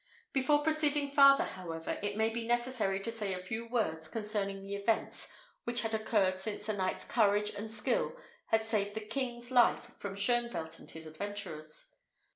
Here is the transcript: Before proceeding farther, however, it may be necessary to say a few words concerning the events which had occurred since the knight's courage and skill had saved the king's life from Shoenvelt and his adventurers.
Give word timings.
Before 0.33 0.63
proceeding 0.63 1.11
farther, 1.11 1.43
however, 1.43 1.99
it 2.01 2.17
may 2.17 2.29
be 2.29 2.47
necessary 2.47 2.99
to 3.01 3.11
say 3.11 3.35
a 3.35 3.39
few 3.39 3.67
words 3.67 4.07
concerning 4.07 4.63
the 4.63 4.73
events 4.73 5.27
which 5.63 5.81
had 5.81 5.93
occurred 5.93 6.39
since 6.39 6.65
the 6.65 6.73
knight's 6.73 7.05
courage 7.05 7.51
and 7.51 7.69
skill 7.69 8.17
had 8.47 8.63
saved 8.65 8.95
the 8.95 8.99
king's 9.01 9.51
life 9.51 9.91
from 9.99 10.15
Shoenvelt 10.15 10.79
and 10.79 10.89
his 10.89 11.05
adventurers. 11.05 11.97